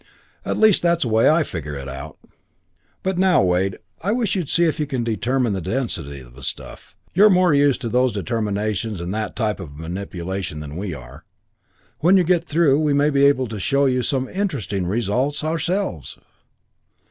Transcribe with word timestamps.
At 0.43 0.57
least, 0.57 0.81
that's 0.81 1.03
the 1.03 1.09
way 1.09 1.29
I 1.29 1.43
figure 1.43 1.75
it 1.75 1.87
out. 1.87 2.17
"But 3.03 3.19
now, 3.19 3.43
Wade, 3.43 3.77
I 4.01 4.11
wish 4.11 4.33
you'd 4.35 4.49
see 4.49 4.63
if 4.63 4.79
you 4.79 4.87
can 4.87 5.03
determine 5.03 5.53
the 5.53 5.61
density 5.61 6.19
of 6.21 6.33
the 6.33 6.41
stuff. 6.41 6.95
You're 7.13 7.29
more 7.29 7.53
used 7.53 7.81
to 7.81 7.87
those 7.89 8.11
determinations 8.11 8.99
and 8.99 9.13
that 9.13 9.35
type 9.35 9.59
of 9.59 9.77
manipulation 9.77 10.59
than 10.59 10.75
we 10.75 10.95
are. 10.95 11.23
When 11.99 12.17
you 12.17 12.23
get 12.23 12.45
through, 12.45 12.79
we 12.79 12.93
may 12.93 13.11
be 13.11 13.25
able 13.25 13.45
to 13.45 13.59
show 13.59 13.85
you 13.85 14.01
some 14.01 14.27
interesting 14.27 14.87
results 14.87 15.43
ourselves!" 15.43 16.17